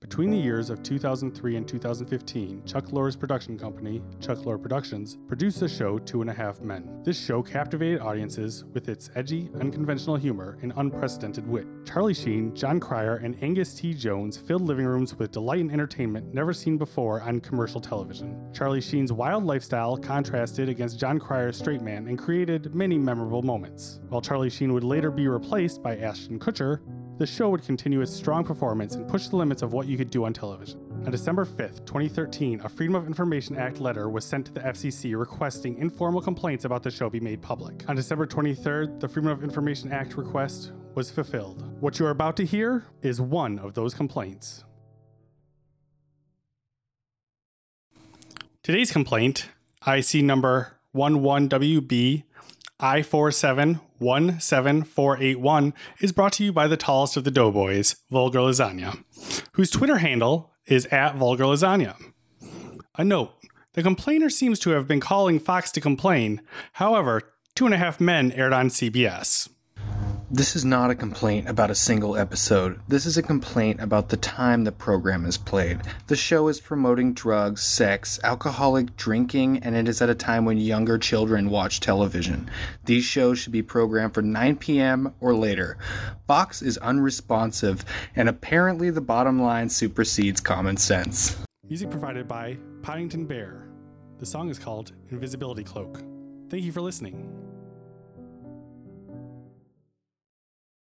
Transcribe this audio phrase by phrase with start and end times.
[0.00, 5.60] Between the years of 2003 and 2015, Chuck Lorre's production company, Chuck Lorre Productions, produced
[5.60, 7.02] the show Two and a Half Men.
[7.04, 11.66] This show captivated audiences with its edgy, unconventional humor and unprecedented wit.
[11.84, 13.92] Charlie Sheen, Jon Cryer, and Angus T.
[13.92, 18.50] Jones filled living rooms with delight and entertainment never seen before on commercial television.
[18.54, 24.00] Charlie Sheen's wild lifestyle contrasted against Jon Cryer's straight man and created many memorable moments.
[24.08, 26.80] While Charlie Sheen would later be replaced by Ashton Kutcher,
[27.20, 30.08] the show would continue its strong performance and push the limits of what you could
[30.08, 30.80] do on television.
[31.04, 35.18] On December 5th, 2013, a Freedom of Information Act letter was sent to the FCC
[35.18, 37.86] requesting informal complaints about the show be made public.
[37.90, 41.62] On December 23rd, the Freedom of Information Act request was fulfilled.
[41.80, 44.64] What you are about to hear is one of those complaints.
[48.62, 49.50] Today's complaint,
[49.86, 52.22] IC number 11WB
[52.80, 59.02] I4717481 is brought to you by the tallest of the doughboys, Vulgar Lasagna,
[59.52, 61.96] whose Twitter handle is at Vulgar Lasagna.
[62.96, 63.32] A note
[63.74, 66.40] the complainer seems to have been calling Fox to complain.
[66.74, 69.48] However, Two and a Half Men aired on CBS.
[70.32, 72.78] This is not a complaint about a single episode.
[72.86, 75.80] This is a complaint about the time the program is played.
[76.06, 80.56] The show is promoting drugs, sex, alcoholic drinking, and it is at a time when
[80.56, 82.48] younger children watch television.
[82.84, 85.12] These shows should be programmed for 9 p.m.
[85.18, 85.78] or later.
[86.28, 91.36] Fox is unresponsive, and apparently the bottom line supersedes common sense.
[91.68, 93.68] Music provided by Paddington Bear.
[94.20, 96.04] The song is called Invisibility Cloak.
[96.50, 97.39] Thank you for listening.